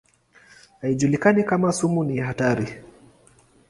Haijulikani 0.81 1.43
kama 1.43 1.71
sumu 1.71 2.03
ni 2.03 2.17
hatari. 2.17 2.67